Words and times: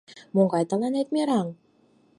—Могай 0.35 0.63
тыланет 0.69 1.07
мераҥ! 1.13 1.47